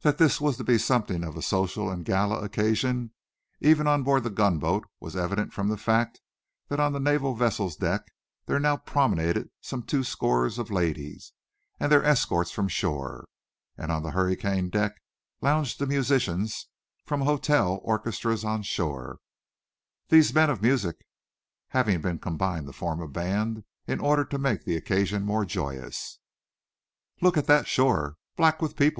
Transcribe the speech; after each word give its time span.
That 0.00 0.16
this 0.16 0.40
was 0.40 0.56
to 0.56 0.64
be 0.64 0.78
something 0.78 1.22
of 1.22 1.36
a 1.36 1.42
social 1.42 1.90
and 1.90 2.02
gala 2.02 2.38
occasion, 2.38 3.12
even 3.60 3.86
on 3.86 4.02
board 4.02 4.22
the 4.22 4.30
gunboat, 4.30 4.86
was 5.00 5.14
evident 5.14 5.52
from 5.52 5.68
the 5.68 5.76
fact 5.76 6.18
that 6.70 6.80
on 6.80 6.94
the 6.94 6.98
naval 6.98 7.34
vessel's 7.34 7.76
decks 7.76 8.10
there 8.46 8.58
now 8.58 8.78
promenaded 8.78 9.50
some 9.60 9.82
two 9.82 10.02
score 10.02 10.46
of 10.46 10.70
ladies 10.70 11.34
and 11.78 11.92
their 11.92 12.02
escorts 12.02 12.50
from 12.50 12.68
shore, 12.68 13.28
and 13.76 13.92
on 13.92 14.02
the 14.02 14.12
hurricane 14.12 14.70
deck 14.70 14.94
lounged 15.42 15.86
musicians 15.86 16.68
from 17.04 17.20
hotel 17.20 17.80
orchestras 17.82 18.46
on 18.46 18.62
shore, 18.62 19.18
these 20.08 20.32
men 20.32 20.48
of 20.48 20.62
music 20.62 21.04
having 21.68 22.00
been 22.00 22.18
combined 22.18 22.66
to 22.66 22.72
form 22.72 23.02
a 23.02 23.06
band, 23.06 23.64
in 23.86 24.00
order 24.00 24.24
to 24.24 24.38
make 24.38 24.64
the 24.64 24.74
occasion 24.74 25.22
more 25.22 25.44
joyous. 25.44 26.18
"Look 27.20 27.36
at 27.36 27.46
that 27.48 27.66
shore, 27.68 28.16
black 28.38 28.62
with 28.62 28.74
people!" 28.74 28.98